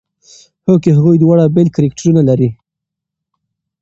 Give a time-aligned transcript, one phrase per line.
[0.67, 2.49] هوکې هغوی دواړه بېل کرکټرونه لري.